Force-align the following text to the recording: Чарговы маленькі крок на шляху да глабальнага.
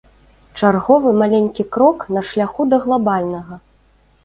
Чарговы 0.59 1.09
маленькі 1.23 1.67
крок 1.77 2.07
на 2.17 2.21
шляху 2.33 2.61
да 2.73 2.83
глабальнага. 2.89 3.63